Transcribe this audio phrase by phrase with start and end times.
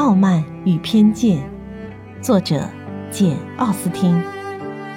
[0.00, 1.46] 傲慢与偏见》，
[2.22, 2.66] 作者
[3.10, 4.18] 简·奥斯汀。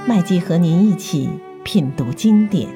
[0.07, 1.29] 麦基和您一起
[1.65, 2.69] 品读经典。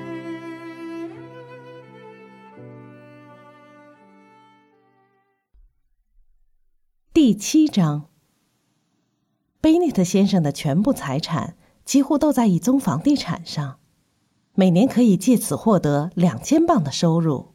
[7.14, 8.10] 第七章。
[9.62, 11.56] 贝内特先生的全部财产
[11.86, 13.80] 几乎都在一宗房地产上，
[14.54, 17.54] 每年可以借此获得两千镑的收入。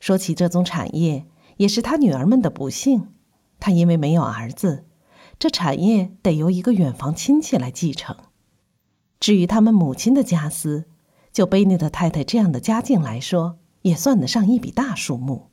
[0.00, 1.26] 说起这宗产业，
[1.58, 3.08] 也是他女儿们的不幸。
[3.60, 4.84] 他因为没有儿子，
[5.38, 8.16] 这产业得由一个远房亲戚来继承。
[9.20, 10.86] 至于他们母亲的家私，
[11.32, 15.48] 就贝内特太太这样的家境来说，也算得上一笔大数目，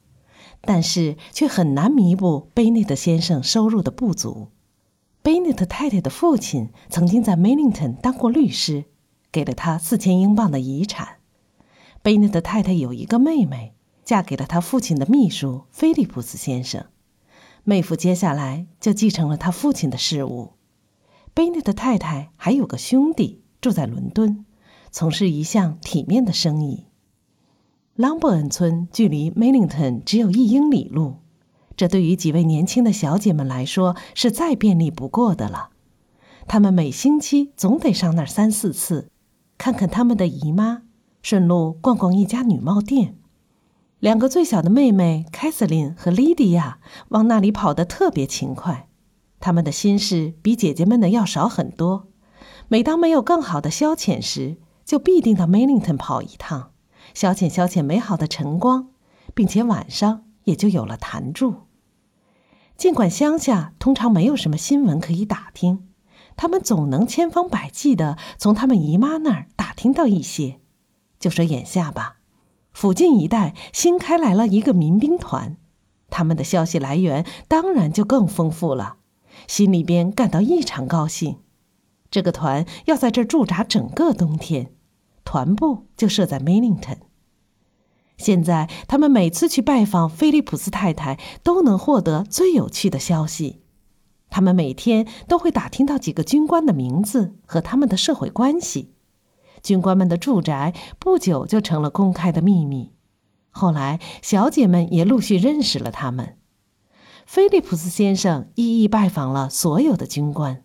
[0.61, 4.49] 但是却很难弥补贝内特先生收入的不足。
[5.21, 8.85] 贝内特太太的父亲曾经在梅林顿当过律师，
[9.31, 11.17] 给了他四千英镑的遗产。
[12.03, 16.85] 贝内特太太有一个妹妹，嫁给了他父亲的秘书菲利普斯先生。
[17.67, 20.53] 妹夫接下来就继承了他父亲的事务。
[21.33, 24.45] 贝内特太太还有个兄弟住在伦敦，
[24.91, 26.85] 从事一项体面的生意。
[27.95, 31.15] 朗伯恩村距离梅林顿只有一英里路，
[31.75, 35.69] 这对于几位年轻的小姐们来说是再便利不过的了。
[36.47, 39.09] 她们每星期总得上那儿三四次，
[39.57, 40.83] 看看他们的姨妈，
[41.23, 43.15] 顺路逛逛一家女帽店。
[43.99, 46.79] 两个最小的妹妹凯瑟琳和莉迪亚
[47.09, 48.87] 往那里跑得特别勤快，
[49.39, 52.07] 她们的心事比姐姐们的要少很多。
[52.67, 56.71] 每当没有更好的消遣时，就必定到梅林顿跑一趟，
[57.13, 58.89] 消遣消遣美好的晨光，
[59.33, 61.63] 并且晚上也就有了谈助。
[62.75, 65.87] 尽管乡下通常没有什么新闻可以打听，
[66.35, 70.59] 他们总能千方百计地从他们姨妈那儿打听到一些。
[71.17, 72.17] 就说眼下吧。
[72.75, 75.55] 附近一带新开来了一个民兵团，
[76.09, 78.97] 他们的消息来源当然就更丰富了，
[79.47, 81.37] 心里边感到异常高兴。
[82.11, 84.73] 这个团要在这驻扎整个冬天，
[85.23, 86.97] 团部就设在梅林顿。
[88.17, 93.61] 现在他们每次去拜访菲利普斯太太，都能获得最有趣的消息。
[94.29, 98.94] 他们每天都会打听到几个军官的名字和他们的社会关系。
[99.65, 102.93] 军官们的住宅不久就成了公开的秘密，
[103.49, 106.37] 后来小姐们也陆续认识了他们。
[107.25, 110.63] 菲利普斯先生一一拜访了所有的军官，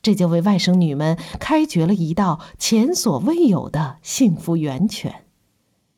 [0.00, 5.26] 这就为外甥女们开掘了一道前所未有的幸福源泉。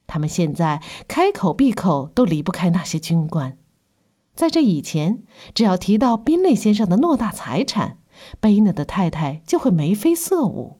[0.08, 3.56] 他们现在开口闭口都离不开那些军官。
[4.34, 5.22] 在这以前，
[5.54, 7.98] 只要提到宾内先生的偌大财产，
[8.40, 10.79] 贝内的太太就会眉飞色舞。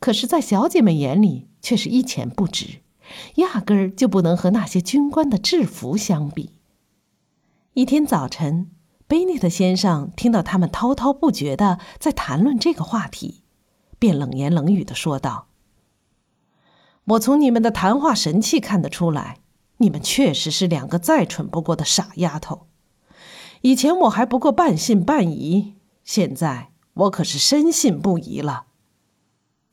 [0.00, 2.80] 可是，在小姐们眼里，却是一钱不值，
[3.34, 6.54] 压根儿就不能和那些军官的制服相比。
[7.74, 8.70] 一天早晨，
[9.06, 13.42] 贝内特先生听到他们滔滔不绝的在谈论这个话题，
[13.98, 15.48] 便冷言冷语的说道
[17.04, 19.40] ：“我从你们的谈话神气看得出来，
[19.76, 22.68] 你们确实是两个再蠢不过的傻丫头。
[23.60, 28.68] 以前我还不过半信半疑，现在我可是深信不疑了。”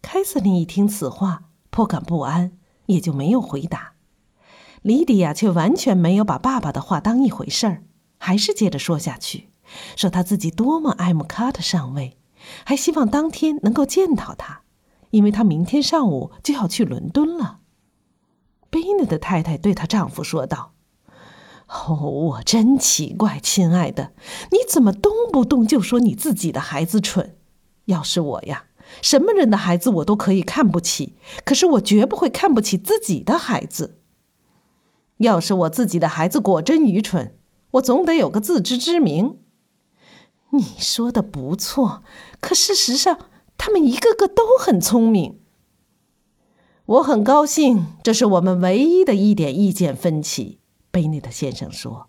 [0.02, 2.54] 凯瑟琳一听此话，颇感不安，
[2.86, 3.94] 也就没有回答。
[4.82, 7.84] 莉迪亚却完全没有把爸爸的话当一回事儿，
[8.18, 9.50] 还是接着说下去，
[9.96, 12.18] 说他自己多么爱慕卡特上尉，
[12.64, 14.62] 还希望当天能够见到他，
[15.10, 17.60] 因为他明天上午就要去伦敦了。
[18.70, 20.74] 贝内的太太对她丈夫说道
[21.68, 24.14] ：“哦，我真奇怪，亲爱的，
[24.52, 27.38] 你怎么动不动就说你自己的孩子蠢？
[27.86, 28.66] 要是我呀。”
[29.02, 31.16] 什么人的孩子我都可以看不起，
[31.46, 34.00] 可是我绝不会看不起自己的孩子。
[35.18, 37.36] 要是我自己的孩子果真愚蠢，
[37.72, 39.40] 我总得有个自知之明。
[40.52, 42.04] 你说的不错，
[42.40, 43.18] 可事实上
[43.58, 45.40] 他们一个个都很聪明。
[46.86, 50.60] 我很高兴，这是我们唯一的一点意见分歧。
[50.90, 52.08] 贝内特先生说：“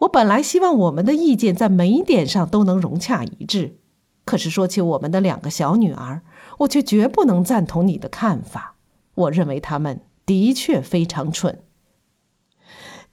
[0.00, 3.78] 我本来希望我们的意见在每一点上都能融洽一致。”
[4.24, 6.22] 可是说起我们的两个小女儿，
[6.60, 8.76] 我却绝不能赞同你的看法。
[9.14, 11.60] 我认为她们的确非常蠢。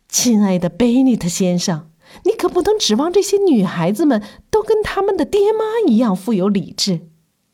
[0.08, 1.90] 亲爱的贝尼特先生，
[2.26, 7.08] 你可不能指望这些女孩子们都跟他们的爹妈一样富有理智。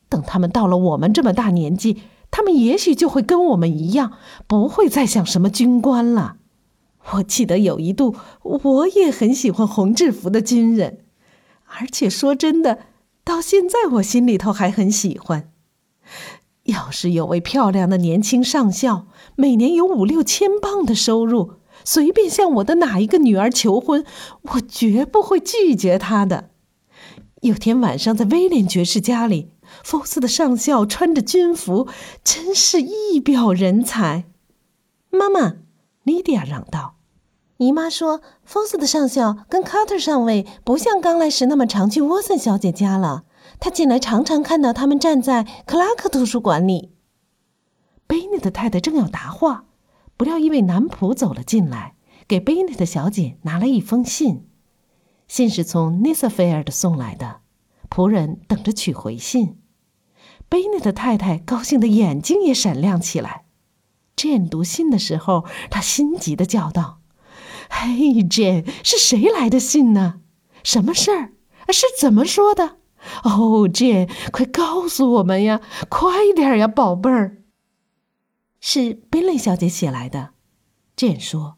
[0.08, 4.12] 等他们到了我们这么大年纪，他们也许就会跟我们一样，
[4.46, 6.36] 不会再想什么军官了。
[7.12, 11.04] 我记得有一度，我也很喜欢红制服的军人，
[11.64, 12.78] 而且说真的。
[13.28, 15.52] 到现在，我心里头还很喜欢。
[16.62, 24.02] 要是有位漂亮的年轻上校，每年有五六千镑的收入，随便向我的哪一个女儿求婚，
[24.54, 26.48] 我绝不会拒绝她的。
[27.42, 29.50] 有天晚上在威廉爵士家里，
[29.84, 31.86] 福斯的上校穿着军服，
[32.24, 34.24] 真是一表人才。
[35.10, 35.56] 妈妈，
[36.02, 36.94] 莉迪亚嚷道
[37.58, 43.24] ：“姨妈说，福斯的上校跟卡特上尉不像刚来时那么常去沃森小姐家了。
[43.58, 46.92] 他近来常常看到他们站在克拉克图书馆里。”
[48.06, 49.64] 贝内特太太正要答话，
[50.16, 51.96] 不料一位男仆走了进来，
[52.28, 54.46] 给贝内特小姐拿了一封信。
[55.26, 57.40] 信是从尼瑟菲尔的送来的，
[57.90, 59.58] 仆人等着取回信。
[60.48, 63.46] 贝内特太太高兴的眼睛也闪亮起来。
[64.16, 67.00] Jane 读信的时候，他心急的叫道
[67.68, 70.20] ：“嘿，Jane，是谁来的信呢？
[70.64, 71.32] 什么事儿？
[71.72, 72.76] 是怎么说的？
[73.24, 75.60] 哦，Jane，快告诉我们呀！
[75.88, 77.42] 快点呀，宝贝儿。”
[78.60, 80.30] 是贝蕾小姐写来的
[80.96, 81.56] ，Jane 说，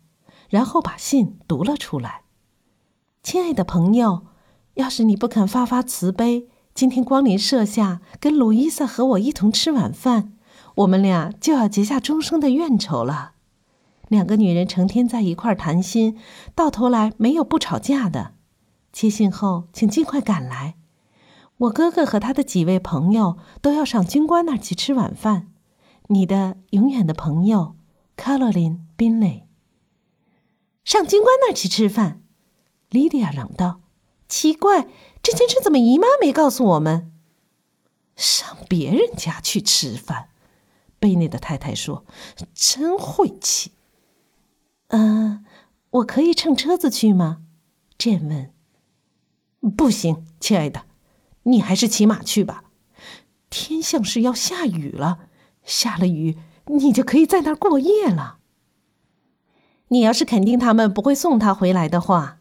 [0.49, 2.23] 然后把信读了出来。
[3.23, 4.27] 亲爱的朋友，
[4.75, 10.35] 要是你不肯发发慈悲，今天光临舍下，跟鲁伊萨和我一同吃晚饭，
[10.77, 13.33] 我们俩就要结下终生的怨仇了。
[14.11, 16.19] 两个女人成天在一块儿谈心，
[16.57, 18.35] 到头来没有不吵架的。
[18.91, 20.75] 接信后，请尽快赶来。
[21.59, 25.53] 我哥哥和他的几位朋友都要上军官那儿去吃晚饭。
[26.09, 27.77] 你的永远的朋友，
[28.17, 29.47] 卡罗琳·宾蕾。
[30.83, 32.21] 上军官那儿去吃饭。
[32.89, 33.83] 莉迪亚嚷道
[34.29, 34.89] ：“奇怪，
[35.23, 37.13] 这件事怎么姨妈没告诉我们？”
[38.17, 40.31] 上别人家去吃饭，
[40.99, 42.05] 贝内的太太说
[42.53, 43.71] ：“真晦气。”
[44.91, 45.45] 嗯，
[45.91, 47.43] 我可以乘车子去吗？
[47.99, 48.53] 詹问。
[49.77, 50.83] “不行，亲爱的，
[51.45, 52.65] 你还是骑马去吧。
[53.51, 55.29] 天像是要下雨了，
[55.65, 58.39] 下了雨你就可以在那儿过夜了。
[59.89, 62.39] 你要是肯定他们不会送他回来的话。”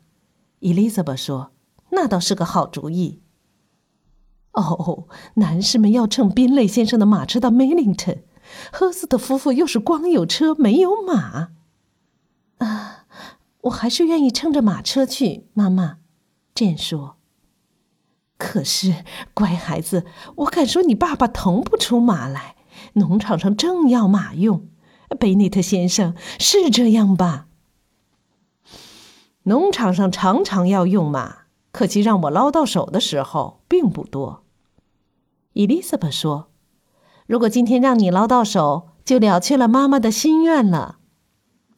[0.60, 1.52] 伊丽莎白说
[1.92, 3.22] ：“那倒是个好主意。”
[4.54, 8.24] 哦，男士们要乘宾类先生的马车到梅林顿，
[8.72, 11.50] 赫斯特夫妇又是光有车没有马。
[13.62, 15.98] 我还是愿意乘着马车去，妈妈。
[16.56, 17.18] 这说。
[18.38, 19.04] 可是，
[19.34, 20.06] 乖孩子，
[20.38, 22.56] 我敢说你爸爸腾不出马来。
[22.94, 24.70] 农场上正要马用，
[25.20, 27.48] 贝内特先生是这样吧？
[29.44, 31.40] 农场上常常要用马，
[31.74, 34.46] 可惜让我捞到手的时候并不多。
[35.54, 36.52] 伊丽莎白说
[37.28, 40.99] ：“如果今天让你捞到手，就了却了妈妈的心愿了。”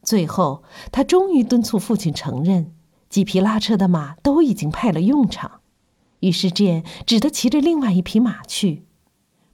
[0.02, 2.74] 最后，他终于敦促父亲承认，
[3.08, 5.60] 几匹拉车的马都已经派了用场。
[6.20, 8.86] 于是，简只得骑着另外一匹马去。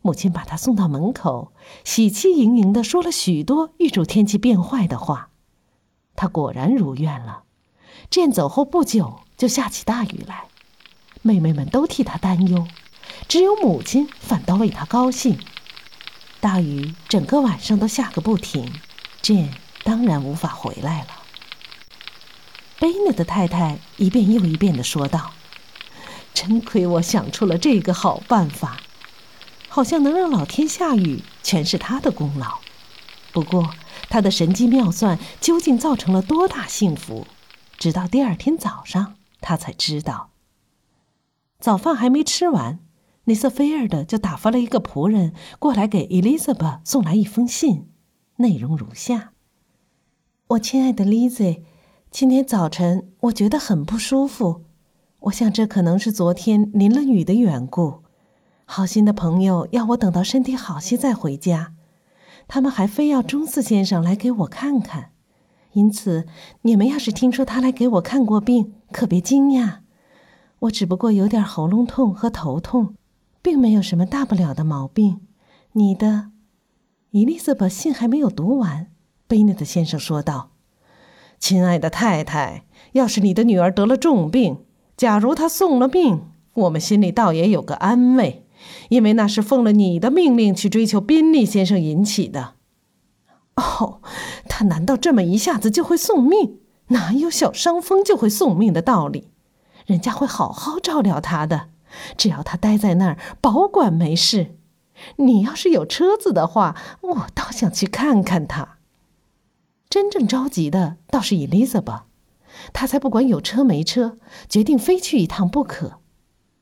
[0.00, 1.52] 母亲把他送到门口，
[1.84, 5.30] 喜气盈盈地说了许多预祝天气变坏的话。
[6.16, 7.42] 他果然如愿了。
[8.08, 10.44] 剑走后不久，就下起大雨来，
[11.22, 12.66] 妹妹们都替他担忧，
[13.26, 15.38] 只有母亲反倒为他高兴。
[16.40, 18.72] 大雨整个晚上都下个不停，
[19.20, 19.50] 剑
[19.88, 21.08] 当然无法回来了。
[22.78, 25.32] 贝内的太太一遍又一遍地说道
[26.34, 28.76] ：“真亏我想出了这个好办法，
[29.66, 32.58] 好像能让老天下雨，全是他的功劳。
[33.32, 33.70] 不过，
[34.10, 37.26] 他的神机妙算究竟造成了多大幸福？”
[37.78, 40.28] 直到第二天早上，他才知道。
[41.58, 42.80] 早饭还没吃完，
[43.24, 47.88] 内瑟菲尔德就打发了一个仆人过来给伊丽莎白送来一封信，
[48.36, 49.32] 内容如下
[50.52, 51.56] ：“我亲爱的丽兹，
[52.10, 54.62] 今天早晨我觉得很不舒服，
[55.20, 58.02] 我想这可能是昨天淋了雨的缘故。
[58.64, 61.74] 好心的朋友要我等到身体好些再回家，
[62.46, 65.10] 他们还非要中四先生来给我看看。”
[65.72, 66.26] 因此，
[66.62, 69.80] 你们要是听说他来给我看过病，可别惊讶。
[70.60, 72.94] 我只不过有点喉咙痛和头痛，
[73.42, 75.20] 并没有什么大不了的毛病。
[75.72, 76.30] 你的，
[77.10, 78.90] 伊丽莎白信还没有读完，
[79.28, 80.52] 贝内特先生说道
[81.38, 84.64] ：“亲爱的太太，要是你的女儿得了重病，
[84.96, 86.22] 假如她送了命，
[86.54, 88.46] 我们心里倒也有个安慰，
[88.88, 92.54] 因为那是奉了你的命令去追求宾利先生引起的。”
[93.56, 94.00] 哦，
[94.48, 96.60] 他难道这么一下子就会送命？
[96.88, 99.28] 哪有小伤风就会送命的道理？
[99.84, 101.68] 人家会好好照料他的，
[102.16, 104.56] 只要他待在那儿，保管没事。
[105.16, 108.77] 你要是有车子的话，我倒想去看看他。
[109.90, 112.04] 真正着急的倒是伊丽莎白，
[112.72, 114.18] 她才不管有车没车，
[114.48, 116.00] 决定非去一趟不可。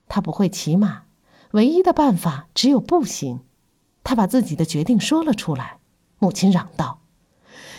[0.09, 1.05] 她不会骑马，
[1.53, 3.41] 唯一的办法只有步行。
[4.05, 5.79] 她把自己的决定说了出来。
[6.19, 7.01] 母亲嚷道：“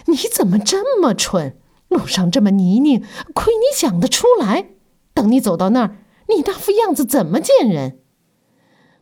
[0.05, 1.57] 你怎么这么蠢？
[1.87, 3.01] 路上这么泥泞，
[3.33, 4.71] 亏你想得出来！
[5.13, 5.95] 等你走到那儿，
[6.27, 8.01] 你那副样子怎么见人？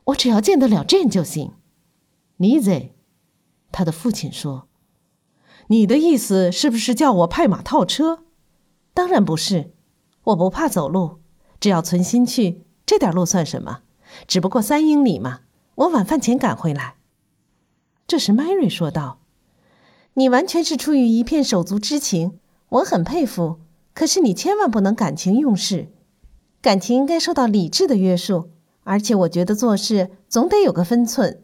[0.05, 1.53] 我只要见得了朕就行。
[2.37, 2.91] 你在，
[3.71, 4.67] 他的父亲说
[5.67, 8.23] ：“你的意思是不是叫我派马套车？”
[8.93, 9.73] 当然不是，
[10.25, 11.19] 我不怕走路，
[11.59, 13.79] 只要存心去，这点路算什么？
[14.27, 15.41] 只不过三英里嘛。
[15.75, 16.95] 我晚饭前赶回来。
[18.07, 19.19] 这时，Mary 说道
[20.15, 23.59] ：“你完全是出于一片手足之情，我很佩服。
[23.93, 25.91] 可是你千万不能感情用事，
[26.61, 28.51] 感情应该受到理智的约束。
[28.85, 31.41] 而且我觉得做事总得有个分寸。”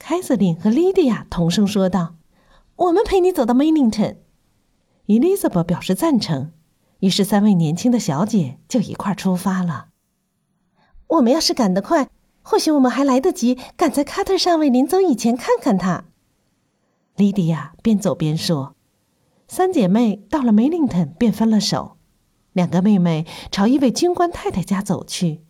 [0.00, 2.15] 凯瑟琳和莉迪亚同声说道
[2.76, 4.16] ：“我们陪你走到 Millington。”
[5.06, 6.52] Elizabeth 表示赞成，
[7.00, 9.88] 于是三位年轻的小姐就一块出发了。
[11.08, 12.08] 我们要是赶得快。
[12.48, 16.04] 或许我们还来得及赶在卡特上尉临走以前看看他。
[17.16, 18.76] 莉迪亚边走边说
[19.48, 21.96] ：“三姐妹到了梅林顿，便分了手。
[22.52, 25.42] 两个妹妹朝一位军官太太家走去，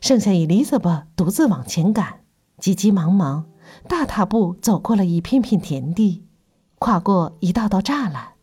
[0.00, 2.20] 剩下 Elizabeth 独自往前赶，
[2.58, 3.46] 急急忙忙，
[3.88, 6.25] 大踏步走过了一片片田地，
[6.78, 8.34] 跨过一道道栅栏，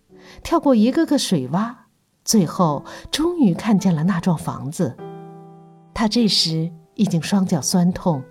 [0.44, 1.76] 跳过一个个水洼，
[2.24, 4.98] 最后终于看见了那幢房子。
[5.94, 8.22] 他这时。”已经双脚酸痛，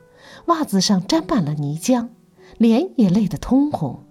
[0.47, 2.11] 袜子上沾满了泥浆，
[2.59, 4.05] 脸也累得通红。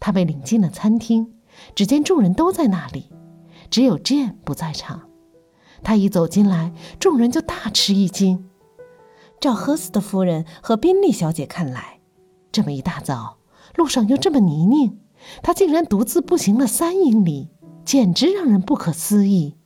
[0.00, 1.34] 他被领进了餐厅，
[1.74, 3.12] 只见众人都在那里，
[3.68, 5.10] 只有 Jane 不在场。
[5.82, 8.48] 他一走进来，众人就大吃一惊。
[9.38, 12.00] 照赫斯特夫人和宾利小姐看来，
[12.50, 13.36] 这么一大早，
[13.74, 14.96] 路上又这么泥泞，
[15.42, 17.50] 他竟然独自步行了三英里，
[17.84, 19.56] 简直让人不可思议。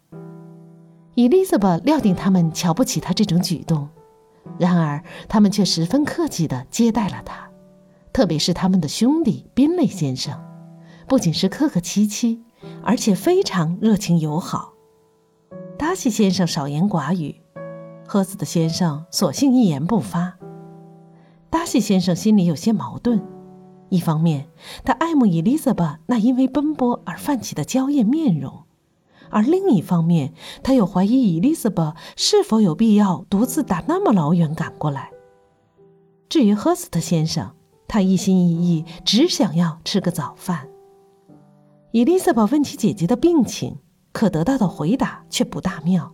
[1.14, 3.88] Elizabeth 料定他们瞧不起他这种举动，
[4.56, 7.50] 然而他们却十分客气地接待了他，
[8.12, 10.40] 特别是他们的兄弟宾雷先生，
[11.06, 12.42] 不仅是客客气气，
[12.82, 14.74] 而且非常热情友好。
[15.76, 17.40] 达西先生少言寡语，
[18.06, 20.38] 赫斯的先生索性一言不发。
[21.50, 23.20] 达西先生心里有些矛盾，
[23.90, 24.48] 一方面
[24.84, 28.64] 他爱慕伊丽莎白那因为奔波而泛起的娇艳面容。
[29.30, 35.10] 而另一方面，他又怀疑伊丽莎白是否有必要独自打那么老远赶过来。
[36.30, 37.54] 至于赫斯特先生，
[37.86, 40.68] 他一心一意只想要吃个早饭。
[41.90, 43.76] 伊丽莎白问起姐姐的病情，
[44.12, 46.12] 可得到的回答却不大妙。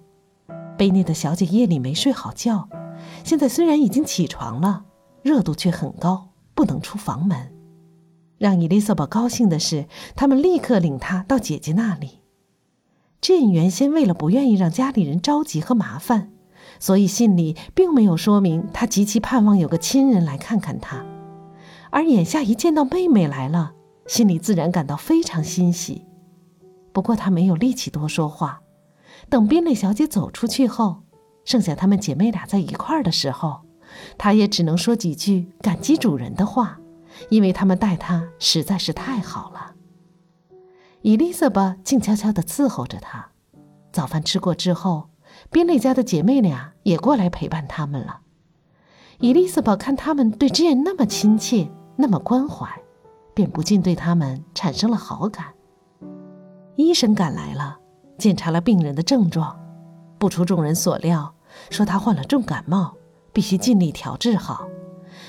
[0.76, 2.69] 贝内的小姐夜里没睡好觉，
[3.23, 4.85] 现在虽然已经起床了，
[5.23, 7.53] 热度却很高，不能出房门。
[8.45, 12.19] 让伊丽莎白高兴的是，他们立刻领她到姐姐那里。
[13.23, 16.31] 朕原先为了不愿意让家里人着急和麻烦，
[16.79, 21.07] 所以信里并没有说明他极其盼望有个亲人来看看他。
[21.89, 23.73] 而眼下一见到妹妹来了，
[24.07, 26.05] 心里自然感到非常欣喜。
[26.93, 28.61] 不过他没有力气多说话。
[29.31, 31.05] 等宾蕾小姐走出去后，
[31.47, 33.63] 剩下她们姐妹俩在一块儿的时候，
[34.19, 36.79] 他也只能说几句感激主人的话，
[37.28, 39.75] 因为他们待他实在是太好了。
[41.02, 43.28] 伊丽莎白静悄悄地伺候着他。
[43.92, 45.11] 早饭吃过之后，
[45.50, 48.21] 宾利家的姐妹俩也过来陪伴他们了。
[49.18, 52.68] 伊丽莎白看他们对 Jane 那么亲切，那么关怀，
[53.35, 55.47] 便不禁对他们产生了好感。
[56.76, 57.78] 医生赶来了，
[58.18, 59.56] 检查了病人的症状，
[60.18, 61.33] 不出众人所料，
[61.71, 62.97] 说他患了重感冒，
[63.33, 64.66] 必须尽力调治好。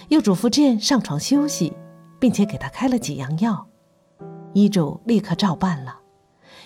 [0.09, 1.73] 又嘱咐健上床休息，
[2.19, 3.67] 并且给他开了几样药。
[4.53, 5.99] 医嘱立刻照办了，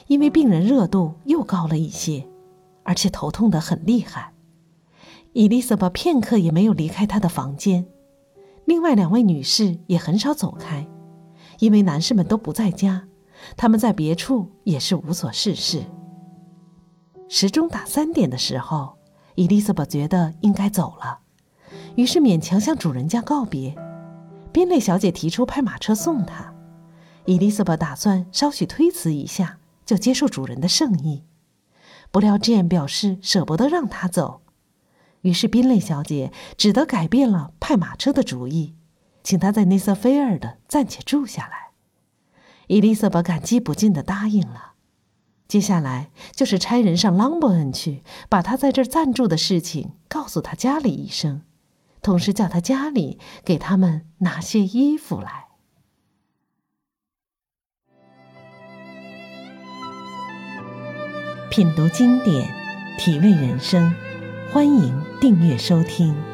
[0.07, 2.27] 因为病人热度又高了一些，
[2.83, 4.33] 而且头痛得很厉害。
[5.33, 7.87] 伊丽莎白片刻也没有离开她的房间，
[8.65, 10.87] 另外两位女士也很少走开，
[11.59, 13.07] 因为男士们都不在家，
[13.55, 15.83] 他们在别处也是无所事事。
[17.27, 18.97] 时钟打三点的时候，
[19.35, 21.19] 伊丽莎白觉得应该走了，
[21.99, 23.75] 于是勉强向主人家告别。
[24.53, 26.53] 宾蕾小姐提出派马车送她。
[27.25, 31.25] 伊丽莎白打算稍许推辞一下，就接受主人的圣意。
[32.09, 34.39] 不料 Jane 表示舍不得让她走，
[35.23, 38.75] 于是宾蕾小姐只得改变了派马车的主意，
[39.21, 41.71] 请她在内瑟菲尔的暂且住下来。
[42.67, 44.75] 伊丽莎白感激不尽地答应了。
[45.49, 51.41] 接下来就是差人上朗伯恩去，把他在这儿暂住的事情告诉他家里一声，
[52.01, 55.47] 同时叫他家里给他们拿些衣服来。
[61.49, 62.49] 品读经典，
[62.97, 63.93] 体味人生，
[64.51, 66.28] 欢迎订阅收听。